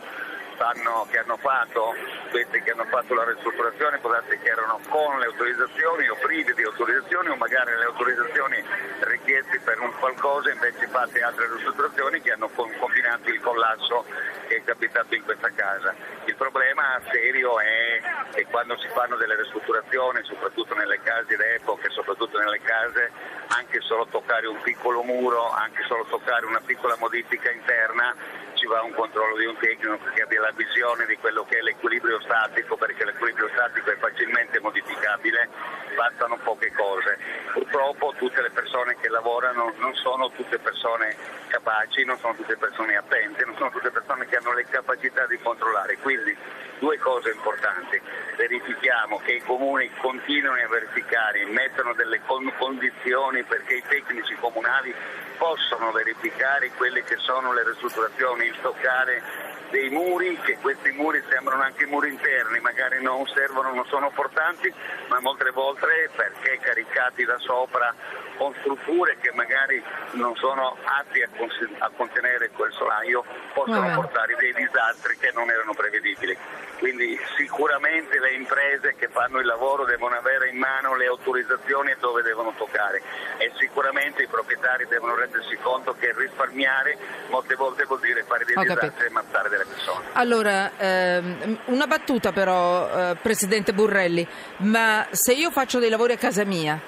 sanno 0.60 1.06
che 1.10 1.18
hanno 1.18 1.38
fatto, 1.38 1.96
questi 2.28 2.60
che 2.60 2.72
hanno 2.72 2.84
fatto 2.84 3.14
la 3.14 3.24
ristrutturazione, 3.24 3.96
può 3.96 4.10
darsi 4.10 4.38
che 4.38 4.50
erano 4.50 4.78
con 4.90 5.18
le 5.18 5.24
autorizzazioni 5.24 6.06
o 6.10 6.16
privi 6.20 6.52
di 6.52 6.62
autorizzazioni 6.62 7.30
o 7.30 7.36
magari 7.36 7.74
le 7.74 7.84
autorizzazioni 7.84 8.62
richieste 9.00 9.58
per 9.60 9.80
un 9.80 9.90
qualcosa 9.98 10.50
invece 10.50 10.86
fatte 10.88 11.22
altre 11.22 11.48
ristrutturazioni 11.50 12.20
che 12.20 12.32
hanno 12.32 12.50
combinato 12.50 13.30
il 13.30 13.40
collasso 13.40 14.04
che 14.48 14.56
è 14.56 14.64
capitato 14.64 15.14
in 15.14 15.24
questa 15.24 15.50
casa. 15.54 15.94
Il 16.26 16.36
problema 16.36 17.00
serio 17.10 17.58
è 17.58 18.00
che 18.34 18.46
quando 18.50 18.76
si 18.80 18.88
fanno 18.88 19.16
delle 19.16 19.36
ristrutturazioni, 19.36 20.22
soprattutto 20.24 20.74
nelle 20.74 21.00
case 21.02 21.36
d'epoca 21.36 21.88
soprattutto 21.88 22.38
nelle 22.38 22.60
case, 22.60 23.10
anche 23.48 23.80
solo 23.80 24.06
toccare 24.10 24.46
un 24.46 24.60
piccolo 24.60 25.02
muro, 25.02 25.50
anche 25.50 25.82
solo 25.86 26.04
toccare 26.04 26.44
una 26.44 26.60
piccola 26.60 26.96
modifica 26.98 27.50
interna, 27.50 28.14
ci 28.60 28.66
va 28.66 28.82
un 28.82 28.92
controllo 28.92 29.38
di 29.38 29.46
un 29.46 29.56
tecnico 29.56 29.98
che 30.12 30.20
abbia 30.20 30.42
la 30.42 30.52
visione 30.54 31.06
di 31.06 31.16
quello 31.16 31.46
che 31.48 31.58
è 31.58 31.62
l'equilibrio 31.62 32.20
statico, 32.20 32.76
perché 32.76 33.06
l'equilibrio 33.06 33.48
statico 33.54 33.90
è 33.90 33.96
facilmente 33.96 34.60
modificabile, 34.60 35.48
bastano 35.96 36.36
poche 36.44 36.70
cose. 36.72 37.16
Purtroppo 37.54 38.12
tutte 38.18 38.42
le 38.42 38.50
persone 38.50 38.96
che 39.00 39.08
lavorano 39.08 39.72
non 39.78 39.94
sono 39.94 40.30
tutte 40.32 40.58
persone 40.58 41.16
capaci, 41.48 42.04
non 42.04 42.18
sono 42.18 42.34
tutte 42.34 42.56
persone 42.58 42.96
attente, 42.96 43.46
non 43.46 43.56
sono 43.56 43.70
tutte 43.70 43.90
persone 43.90 44.26
che 44.26 44.36
hanno 44.36 44.52
le 44.52 44.66
capacità 44.68 45.26
di 45.26 45.38
controllare. 45.38 45.96
Quindi 45.96 46.36
due 46.80 46.98
cose 46.98 47.30
importanti, 47.30 48.00
verifichiamo 48.36 49.20
che 49.24 49.32
i 49.32 49.42
comuni 49.42 49.90
continuino 50.00 50.52
a 50.52 50.68
verificare, 50.68 51.44
mettano 51.46 51.94
delle 51.94 52.20
condizioni 52.56 53.42
perché 53.42 53.76
i 53.76 53.84
tecnici 53.86 54.34
comunali 54.34 54.94
possono 55.36 55.90
verificare 55.92 56.70
quelle 56.76 57.02
che 57.04 57.16
sono 57.16 57.52
le 57.52 57.64
ristrutturazioni, 57.64 58.49
il 58.50 58.60
toccare 58.60 59.22
dei 59.70 59.88
muri, 59.88 60.36
che 60.40 60.58
questi 60.60 60.90
muri 60.90 61.22
sembrano 61.30 61.62
anche 61.62 61.86
muri 61.86 62.08
interni, 62.08 62.58
magari 62.60 63.00
non 63.02 63.24
servono, 63.26 63.72
non 63.72 63.86
sono 63.86 64.10
portanti, 64.10 64.72
ma 65.08 65.20
molte 65.20 65.50
volte 65.50 66.10
perché 66.14 66.58
caricati 66.60 67.24
da 67.24 67.38
sopra 67.38 67.94
con 68.36 68.54
strutture 68.60 69.16
che 69.20 69.30
magari 69.32 69.82
non 70.12 70.34
sono 70.36 70.76
atti 70.82 71.22
a, 71.22 71.28
cons- 71.36 71.68
a 71.78 71.90
contenere 71.96 72.50
quel 72.50 72.72
solaio, 72.72 73.24
possono 73.52 73.80
Vabbè. 73.80 73.94
portare 73.94 74.34
dei 74.38 74.54
disastri 74.54 75.16
che 75.18 75.30
non 75.34 75.50
erano 75.50 75.72
prevedibili. 75.74 76.36
Quindi 76.78 77.18
sicuramente 77.36 78.18
le 78.18 78.32
imprese 78.32 78.94
che 78.96 79.08
fanno 79.08 79.38
il 79.38 79.46
lavoro 79.46 79.84
devono 79.84 80.16
avere 80.16 80.48
in 80.48 80.56
mano 80.56 80.96
le 80.96 81.06
autorizzazioni 81.06 81.94
dove 82.00 82.22
devono 82.22 82.54
toccare 82.56 83.02
e 83.36 83.52
sicuramente 83.58 84.22
i 84.22 84.26
proprietari 84.26 84.86
devono 84.88 85.14
rendersi 85.14 85.56
conto 85.56 85.94
che 85.98 86.14
risparmiare 86.16 86.96
molte 87.28 87.54
volte 87.54 87.84
vuol 87.84 88.00
dire 88.00 88.24
fare 88.24 88.39
dei 88.44 88.54
Ho 88.56 88.60
disastri 88.62 88.88
capito. 88.88 89.02
e 89.02 89.06
ammazzare 89.06 89.48
delle 89.48 89.64
persone. 89.64 90.04
Allora, 90.12 90.70
ehm, 90.76 91.58
una 91.66 91.86
battuta 91.86 92.32
però, 92.32 93.10
eh, 93.10 93.16
Presidente 93.16 93.72
Burrelli, 93.72 94.26
ma 94.58 95.06
se 95.10 95.32
io 95.32 95.50
faccio 95.50 95.78
dei 95.78 95.90
lavori 95.90 96.12
a 96.12 96.16
casa 96.16 96.44
mia, 96.44 96.78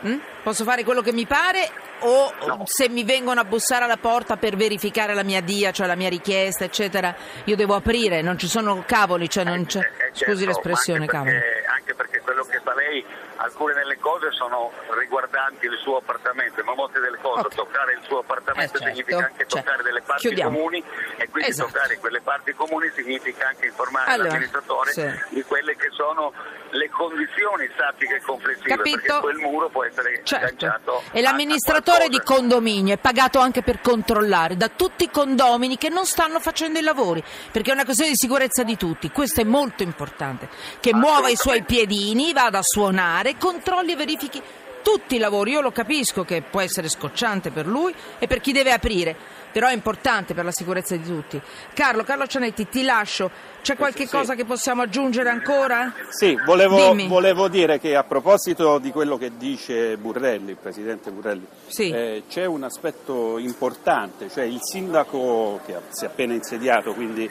hm? 0.00 0.16
posso 0.42 0.64
fare 0.64 0.84
quello 0.84 1.00
che 1.02 1.12
mi 1.12 1.26
pare 1.26 1.70
o 2.00 2.32
No. 2.46 2.62
se 2.66 2.88
mi 2.90 3.02
vengono 3.04 3.40
a 3.40 3.44
bussare 3.44 3.84
alla 3.84 3.96
porta 3.96 4.36
per 4.36 4.56
verificare 4.56 5.14
la 5.14 5.22
mia 5.22 5.40
DIA, 5.40 5.70
cioè 5.70 5.86
la 5.86 5.94
mia 5.94 6.08
richiesta, 6.10 6.64
eccetera, 6.64 7.14
io 7.44 7.56
devo 7.56 7.74
aprire, 7.74 8.20
non 8.20 8.36
ci 8.38 8.46
sono 8.48 8.82
cavoli, 8.86 9.28
cioè 9.30 9.44
non 9.44 9.64
c'è... 9.64 9.78
Eh, 9.78 9.82
eh, 9.82 10.12
certo, 10.12 10.32
Scusi 10.32 10.44
l'espressione, 10.44 11.00
anche 11.00 11.12
cavoli. 11.12 11.30
perché, 11.32 11.64
anche 11.66 11.94
perché 11.94 12.20
quello 12.20 12.44
che 12.44 12.60
fa 12.62 12.74
lei, 12.74 13.04
alcune 13.36 13.74
delle 13.74 13.98
cose 13.98 14.30
sono 14.32 14.70
riguardanti 14.98 15.66
il 15.66 15.78
suo 15.82 15.96
appartamento, 15.98 16.62
ma 16.64 16.74
molte 16.74 17.00
delle 17.00 17.18
cose, 17.20 17.46
Ok. 17.46 17.54
toccare 17.54 17.92
il 17.94 18.00
suo 18.06 18.18
appartamento 18.20 18.76
Eh, 18.76 18.80
certo, 18.80 18.94
significa 18.94 19.16
anche 19.26 19.44
cioè, 19.46 19.62
toccare 19.62 19.82
delle 19.82 20.00
parti 20.02 20.26
chiudiamo. 20.28 20.56
comuni 20.56 20.82
e 21.16 21.28
quindi 21.28 21.50
Esatto. 21.50 21.70
toccare 21.72 21.98
quelle 21.98 22.20
parti 22.20 22.52
comuni 22.54 22.90
significa 22.94 23.48
anche 23.48 23.66
informare 23.66 24.10
Allora, 24.12 24.28
l'amministratore 24.28 24.92
sì. 24.92 25.10
di 25.30 25.42
quelle 25.42 25.76
che 25.76 25.88
sono 25.92 26.32
le 26.70 26.88
condizioni 26.90 27.68
statiche 27.72 28.20
complessive, 28.24 28.68
Capito? 28.68 28.96
perché 29.00 29.20
quel 29.20 29.36
muro 29.36 29.68
può 29.68 29.84
essere 29.84 30.20
Certo. 30.24 30.44
agganciato 30.46 31.02
E 31.12 31.20
l'amministratore 31.20 32.08
di 32.08 32.20
condominio 32.20 32.94
è 32.94 32.98
pagato 32.98 33.38
anche 33.38 33.62
per 33.62 33.80
controllare 33.80 34.56
da 34.56 34.68
tutti 34.68 35.04
i 35.04 35.10
condomini 35.10 35.78
che 35.78 35.88
non 35.88 36.04
stanno 36.06 36.40
facendo 36.40 36.78
i 36.78 36.82
lavori, 36.82 37.22
perché 37.52 37.70
è 37.70 37.74
una 37.74 37.84
questione 37.84 38.10
di 38.10 38.16
sicurezza 38.16 38.62
di 38.64 38.76
tutti. 38.76 39.10
Questo 39.10 39.40
è 39.40 39.44
molto 39.44 39.82
importante. 39.82 40.48
Che 40.80 40.92
muova 40.94 41.28
i 41.28 41.36
suoi 41.36 41.62
piedini, 41.62 42.32
vada 42.32 42.58
a 42.58 42.62
suonare, 42.62 43.23
controlli 43.38 43.92
e 43.92 43.96
verifichi 43.96 44.42
tutti 44.82 45.16
i 45.16 45.18
lavori. 45.18 45.52
Io 45.52 45.62
lo 45.62 45.72
capisco 45.72 46.24
che 46.24 46.42
può 46.42 46.60
essere 46.60 46.88
scocciante 46.88 47.50
per 47.50 47.66
lui 47.66 47.92
e 48.18 48.26
per 48.26 48.40
chi 48.40 48.52
deve 48.52 48.70
aprire, 48.70 49.16
però 49.50 49.66
è 49.68 49.72
importante 49.72 50.34
per 50.34 50.44
la 50.44 50.52
sicurezza 50.52 50.94
di 50.94 51.04
tutti. 51.04 51.40
Carlo, 51.72 52.04
Carlo 52.04 52.26
Cianetti, 52.26 52.68
ti 52.68 52.82
lascio. 52.84 53.30
C'è 53.62 53.76
qualche 53.76 54.04
sì. 54.04 54.14
cosa 54.14 54.34
che 54.34 54.44
possiamo 54.44 54.82
aggiungere 54.82 55.30
ancora? 55.30 55.94
Sì, 56.10 56.38
volevo, 56.44 56.94
volevo 57.08 57.48
dire 57.48 57.80
che 57.80 57.96
a 57.96 58.04
proposito 58.04 58.76
di 58.76 58.90
quello 58.90 59.16
che 59.16 59.38
dice 59.38 59.96
Burrelli, 59.96 60.50
il 60.50 60.58
Presidente 60.58 61.10
Burrelli, 61.10 61.46
Sì. 61.66 61.88
eh, 61.90 62.24
c'è 62.28 62.44
un 62.44 62.62
aspetto 62.64 63.38
importante, 63.38 64.28
cioè 64.28 64.44
il 64.44 64.60
sindaco 64.60 65.60
che 65.64 65.76
si 65.88 66.04
è 66.04 66.08
appena 66.08 66.34
insediato, 66.34 66.92
quindi 66.92 67.30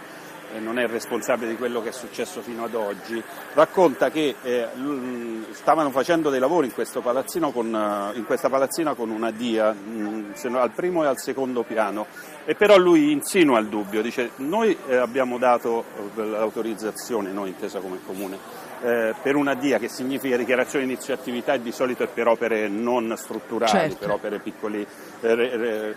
eh, 0.53 0.59
non 0.59 0.79
è 0.79 0.87
responsabile 0.87 1.49
di 1.51 1.57
quello 1.57 1.81
che 1.81 1.89
è 1.89 1.91
successo 1.91 2.41
fino 2.41 2.63
ad 2.63 2.73
oggi, 2.75 3.21
racconta 3.53 4.09
che 4.09 4.35
eh, 4.41 4.67
stavano 5.51 5.89
facendo 5.91 6.29
dei 6.29 6.39
lavori 6.39 6.67
in, 6.67 6.73
questo 6.73 7.01
palazzino 7.01 7.51
con, 7.51 7.73
eh, 7.73 8.17
in 8.17 8.25
questa 8.25 8.49
palazzina 8.49 8.93
con 8.93 9.09
una 9.09 9.31
dia, 9.31 9.71
mh, 9.71 10.33
no- 10.43 10.59
al 10.59 10.71
primo 10.71 11.03
e 11.03 11.07
al 11.07 11.19
secondo 11.19 11.63
piano, 11.63 12.05
e 12.45 12.55
però 12.55 12.77
lui 12.77 13.11
insinua 13.11 13.59
il 13.59 13.67
dubbio, 13.67 14.01
dice 14.01 14.31
noi 14.37 14.77
eh, 14.87 14.95
abbiamo 14.95 15.37
dato 15.37 15.83
eh, 16.15 16.23
l'autorizzazione, 16.23 17.31
noi 17.31 17.49
intesa 17.49 17.79
come 17.79 17.99
comune, 18.05 18.37
eh, 18.83 19.13
per 19.21 19.35
una 19.35 19.53
DIA 19.53 19.79
che 19.79 19.87
significa 19.87 20.35
dichiarazione 20.35 20.85
di 20.85 20.91
inizio 20.91 21.13
attività 21.13 21.53
e 21.53 21.61
di 21.61 21.71
solito 21.71 22.03
è 22.03 22.07
per 22.07 22.27
opere 22.27 22.67
non 22.67 23.13
strutturali, 23.15 23.71
Certo. 23.71 23.97
per 23.97 24.11
opere 24.11 24.39
piccoli. 24.39 24.85
eh, 25.21 25.95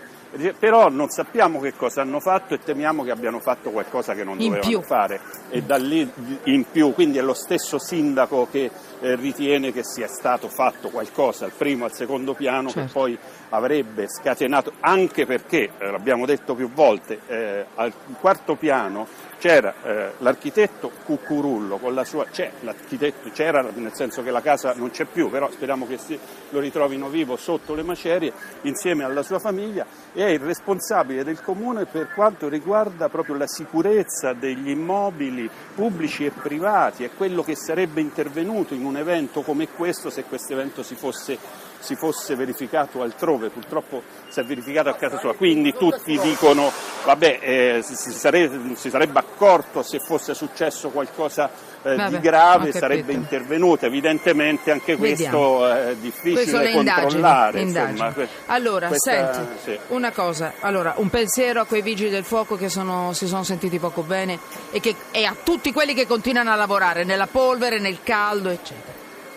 però 0.59 0.89
non 0.89 1.09
sappiamo 1.09 1.59
che 1.59 1.73
cosa 1.75 2.01
hanno 2.01 2.19
fatto 2.19 2.53
e 2.53 2.59
temiamo 2.59 3.03
che 3.03 3.11
abbiano 3.11 3.39
fatto 3.39 3.69
qualcosa 3.71 4.13
che 4.13 4.23
non 4.23 4.39
In 4.39 4.49
dovevano 4.53 4.69
più. 4.69 4.81
fare 4.81 5.19
e 5.49 5.61
da 5.61 5.77
lì 5.77 6.09
in 6.43 6.65
più, 6.69 6.93
quindi 6.93 7.17
è 7.17 7.21
lo 7.21 7.33
stesso 7.33 7.79
sindaco 7.79 8.47
che 8.51 8.69
eh, 8.99 9.15
ritiene 9.15 9.71
che 9.71 9.83
sia 9.83 10.07
stato 10.07 10.47
fatto 10.49 10.89
qualcosa 10.89 11.45
al 11.45 11.51
primo 11.51 11.85
al 11.85 11.93
secondo 11.93 12.33
piano 12.33 12.69
Certo. 12.69 12.85
che 12.87 12.91
poi 12.91 13.17
avrebbe 13.49 14.07
scatenato, 14.09 14.73
anche 14.81 15.25
perché, 15.25 15.69
eh, 15.77 15.91
l'abbiamo 15.91 16.25
detto 16.25 16.53
più 16.55 16.69
volte, 16.71 17.19
eh, 17.27 17.65
al 17.75 17.93
quarto 18.19 18.55
piano 18.55 19.07
c'era 19.39 19.73
eh, 19.83 20.11
l'architetto 20.17 20.91
Cuccurullo 21.05 21.77
con 21.77 21.93
la 21.93 22.03
sua, 22.03 22.25
c'è 22.25 22.51
l'architetto, 22.61 23.29
c'era 23.31 23.61
nel 23.75 23.93
senso 23.93 24.23
che 24.23 24.31
la 24.31 24.41
casa 24.41 24.73
non 24.75 24.89
c'è 24.89 25.05
più, 25.05 25.29
però 25.29 25.49
speriamo 25.51 25.85
che 25.87 25.97
si- 25.97 26.19
lo 26.49 26.59
ritrovino 26.59 27.07
vivo 27.07 27.35
sotto 27.37 27.73
le 27.75 27.83
macerie 27.83 28.33
insieme 28.63 29.03
alla 29.03 29.21
sua 29.21 29.37
famiglia 29.39 29.85
è 30.23 30.29
il 30.29 30.39
responsabile 30.39 31.23
del 31.23 31.41
comune 31.41 31.85
per 31.85 32.11
quanto 32.13 32.49
riguarda 32.49 33.07
proprio 33.07 33.35
la 33.35 33.45
sicurezza 33.45 34.33
degli 34.33 34.69
immobili 34.69 35.47
pubblici 35.75 36.25
e 36.25 36.31
privati, 36.31 37.03
è 37.03 37.11
quello 37.15 37.43
che 37.43 37.55
sarebbe 37.55 38.01
intervenuto 38.01 38.73
in 38.73 38.83
un 38.83 38.97
evento 38.97 39.41
come 39.41 39.67
questo 39.67 40.09
se 40.09 40.23
questo 40.23 40.53
evento 40.53 40.81
si 40.81 40.95
fosse, 40.95 41.37
si 41.77 41.95
fosse 41.95 42.35
verificato 42.35 43.03
altrove, 43.03 43.49
purtroppo 43.49 44.01
si 44.27 44.39
è 44.39 44.43
verificato 44.43 44.89
a 44.89 44.95
casa 44.95 45.19
sua, 45.19 45.35
quindi 45.35 45.73
tutti 45.73 46.17
dicono 46.19 46.71
vabbè 47.05 47.39
eh, 47.41 47.81
si, 47.83 48.11
sarebbe, 48.11 48.75
si 48.75 48.89
sarebbe 48.89 49.19
accorto 49.19 49.83
se 49.83 49.99
fosse 49.99 50.33
successo 50.33 50.89
qualcosa 50.89 51.49
eh, 51.87 51.95
Vabbè, 51.95 52.09
di 52.09 52.19
grave, 52.19 52.71
sarebbe 52.71 53.13
intervenuto, 53.13 53.85
evidentemente 53.85 54.71
anche 54.71 54.95
Vediamo. 54.95 55.57
questo 55.57 55.67
è 55.73 55.95
Queste 55.99 55.99
difficile 56.31 56.63
le 56.63 56.69
indagini. 56.71 57.01
controllare. 57.01 57.61
insomma, 57.61 57.87
indagini. 57.89 58.13
que- 58.13 58.27
allora, 58.47 58.87
questa- 58.87 59.33
senti, 59.33 59.51
sì. 59.63 59.79
una 59.87 60.11
cosa, 60.11 60.53
allora, 60.59 60.93
un 60.97 61.09
pensiero 61.09 61.61
a 61.61 61.65
quei 61.65 61.81
vigili 61.81 62.09
del 62.09 62.23
fuoco 62.23 62.55
che 62.57 62.69
sono- 62.69 63.13
si 63.13 63.27
sono 63.27 63.43
sentiti 63.43 63.79
poco 63.79 64.01
bene 64.01 64.37
e, 64.71 64.79
che- 64.79 64.95
e 65.11 65.25
a 65.25 65.35
tutti 65.43 65.71
quelli 65.71 65.93
che 65.93 66.05
continuano 66.07 66.51
a 66.51 66.55
lavorare 66.55 67.03
nella 67.03 67.27
polvere, 67.27 67.79
nel 67.79 67.99
caldo, 68.03 68.49
eccetera. 68.49 68.93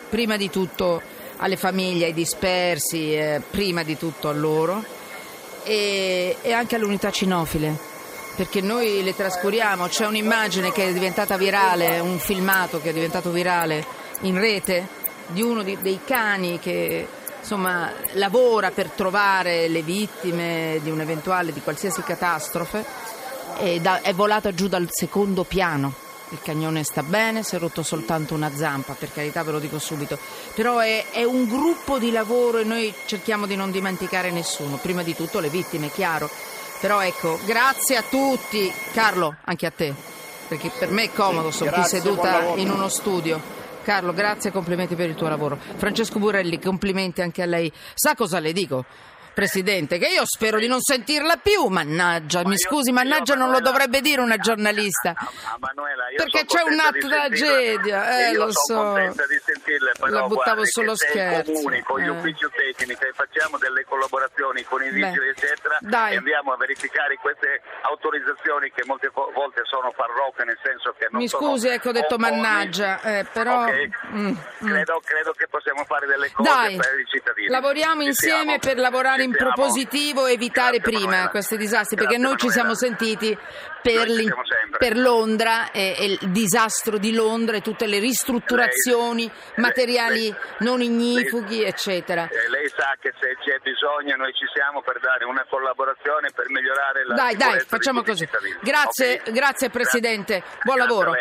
Prima 0.09 0.37
di 0.37 0.51
tutto 0.51 1.01
alle 1.37 1.57
famiglie, 1.57 2.07
ai 2.07 2.13
dispersi, 2.15 3.15
eh, 3.15 3.41
prima 3.51 3.83
di 3.83 3.97
tutto 3.97 4.29
a 4.29 4.33
loro 4.33 4.85
e, 5.63 6.37
e 6.43 6.53
anche 6.53 6.75
alle 6.77 6.85
unità 6.85 7.11
cinofile. 7.11 7.89
Perché 8.37 8.61
noi 8.61 9.03
le 9.03 9.15
trascuriamo, 9.15 9.87
c'è 9.87 10.07
un'immagine 10.07 10.73
che 10.73 10.89
è 10.89 10.93
diventata 10.93 11.37
virale, 11.37 11.99
un 11.99 12.19
filmato 12.19 12.81
che 12.81 12.91
è 12.91 12.93
diventato 12.93 13.31
virale 13.31 13.85
in 14.23 14.39
rete 14.39 14.89
di 15.27 15.43
uno 15.43 15.63
dei 15.63 16.01
cani 16.05 16.59
che 16.59 17.07
insomma 17.39 17.93
lavora 18.13 18.71
per 18.71 18.89
trovare 18.91 19.69
le 19.69 19.83
vittime 19.83 20.79
di 20.83 20.91
un'eventuale, 20.91 21.53
di 21.53 21.61
qualsiasi 21.61 22.03
catastrofe 22.03 22.85
da- 23.81 24.01
è 24.01 24.15
volato 24.15 24.53
giù 24.55 24.69
dal 24.69 24.89
secondo 24.91 25.45
piano. 25.45 25.93
Il 26.33 26.39
cagnone 26.43 26.85
sta 26.85 27.03
bene, 27.03 27.43
si 27.43 27.57
è 27.57 27.59
rotto 27.59 27.83
soltanto 27.83 28.35
una 28.35 28.53
zampa, 28.55 28.95
per 28.95 29.13
carità 29.13 29.43
ve 29.43 29.51
lo 29.51 29.59
dico 29.59 29.81
subito. 29.81 30.17
Però 30.55 30.79
è, 30.79 31.07
è 31.11 31.25
un 31.25 31.47
gruppo 31.47 31.99
di 31.99 32.13
lavoro 32.13 32.59
e 32.59 32.65
noi 32.65 32.95
cerchiamo 33.07 33.47
di 33.47 33.57
non 33.57 33.73
dimenticare 33.73 34.31
nessuno. 34.31 34.77
Prima 34.77 35.03
di 35.03 35.17
tutto 35.17 35.41
le 35.41 35.49
vittime, 35.49 35.91
chiaro. 35.91 36.31
Però 36.81 37.03
ecco, 37.03 37.39
grazie 37.45 37.97
a 37.97 38.03
tutti. 38.03 38.73
Carlo, 38.93 39.37
anche 39.45 39.67
a 39.67 39.71
te. 39.71 39.95
Perché 40.49 40.71
per 40.77 40.91
me 40.91 41.05
è 41.05 41.13
comodo, 41.13 41.51
sono 41.51 41.71
qui 41.71 41.85
seduta 41.85 42.55
in 42.57 42.71
uno 42.71 42.89
studio. 42.89 43.59
Carlo, 43.83 44.13
grazie 44.13 44.51
e 44.51 44.53
complimenti 44.53 44.95
per 44.95 45.09
il 45.09 45.15
tuo 45.15 45.29
lavoro. 45.29 45.59
Francesco 45.77 46.19
Burelli, 46.19 46.59
complimenti 46.59 47.23
anche 47.23 47.43
a 47.43 47.47
lei. 47.47 47.71
Sa 47.95 48.15
cosa 48.15 48.39
le 48.39 48.53
dico? 48.53 48.85
Presidente, 49.33 49.99
che 49.99 50.09
io 50.09 50.23
spero 50.27 50.59
di 50.59 50.67
non 50.67 50.81
sentirla 50.81 51.37
più, 51.37 51.67
mannaggia, 51.67 52.43
mi 52.45 52.53
io- 52.53 52.59
scusi, 52.59 52.93
mannaggia 52.93 53.35
non 53.35 53.47
lo 53.47 53.53
Manuela- 53.55 53.71
dovrebbe 53.71 54.01
dire 54.01 54.21
una 54.21 54.37
giornalista. 54.37 55.15
Ah, 55.17 55.57
Manuela, 55.59 56.09
io 56.11 56.17
Perché 56.17 56.45
c'è 56.45 56.59
sentirla. 56.91 57.17
tragedia, 57.17 58.29
eh, 58.29 58.33
lo 58.35 58.53
so. 58.53 58.97
la 60.09 60.23
buttavo 60.27 60.65
se 60.65 60.83
scherzo. 60.97 61.53
comuni 61.53 61.81
con 61.83 62.01
gli 62.01 62.07
Eh. 62.07 62.09
uffici 62.11 62.47
tecnici 62.55 62.99
facciamo 63.15 63.57
delle 63.59 63.85
collaborazioni 63.85 64.63
con 64.65 64.83
i 64.83 64.91
vigili 64.91 65.29
eccetera 65.29 65.79
Dai. 65.81 66.15
e 66.15 66.17
andiamo 66.17 66.53
a 66.53 66.57
verificare 66.57 67.17
queste 67.17 67.63
autorizzazioni 67.83 68.71
che 68.73 68.83
molte 68.87 69.11
vo- 69.13 69.31
volte 69.35 69.61
sono 69.65 69.93
farlocche 69.93 70.45
nel 70.45 70.59
senso 70.63 70.95
che 70.99 71.07
non 71.11 71.21
Mi 71.21 71.29
sono 71.29 71.51
scusi, 71.53 71.69
ecco, 71.69 71.89
ho 71.91 71.93
detto 71.93 72.19
mannaggia, 72.19 73.01
eh, 73.03 73.25
però... 73.33 73.65
Ok. 73.65 73.89
mm, 74.13 74.27
mm. 74.27 74.35
Credo, 74.67 75.01
credo 75.05 75.33
che 75.33 75.47
possiamo 75.49 75.85
fare 75.85 76.07
delle 76.07 76.31
cose 76.33 76.49
Dai, 76.51 76.77
per 76.77 76.99
i 76.99 77.07
cittadini. 77.07 77.49
lavoriamo 77.49 78.01
Ci 78.03 78.07
insieme 78.09 78.43
siamo. 78.43 78.59
per 78.59 78.79
lavorare 78.79 79.20
Ci 79.23 79.29
in 79.29 79.37
propositivo 79.37 80.27
e 80.27 80.33
evitare 80.33 80.79
Grazie, 80.79 80.81
prima 80.93 81.11
Manuela. 81.11 81.29
questi 81.31 81.57
disastri, 81.57 81.97
perché 81.97 82.17
Grazie, 82.17 82.29
noi 82.29 82.39
ci 82.39 82.51
siamo 82.51 82.73
Manuela. 82.73 82.97
sentiti 82.99 83.39
per, 83.83 84.07
ci 84.09 84.15
siamo 84.25 84.43
per 84.79 84.97
Londra 84.99 85.71
e, 85.71 85.95
e 85.99 86.05
il 86.21 86.31
disastro 86.31 86.99
di 86.99 87.13
Londra 87.15 87.57
e 87.57 87.61
tutte 87.63 87.87
le 87.87 87.99
ristrutturazioni, 87.99 89.25
Lei- 89.27 89.33
materiali 89.57 90.21
lei- 90.21 90.35
non 90.61 90.83
ignifughi, 90.83 91.63
eccetera. 91.65 92.25
Eh, 92.31 92.49
lei 92.51 92.69
sa 92.69 92.95
che 93.01 93.13
se 93.19 93.37
c'è 93.43 93.59
bisogno 93.63 94.17
noi 94.17 94.33
ci 94.35 94.45
siamo 94.53 94.83
per 94.83 95.01
dare 95.01 95.25
una 95.25 95.45
collaborazione 95.49 96.31
per 96.35 96.49
migliorare 96.51 97.05
la 97.07 97.15
Dai, 97.15 97.37
dai, 97.37 97.61
facciamo 97.61 98.03
così. 98.03 98.25
cittadini. 98.27 98.57
Grazie, 98.61 99.21
Ok? 99.25 99.31
grazie 99.31 99.71
Presidente, 99.71 100.43
buon 100.63 100.79
lavoro. 100.79 101.13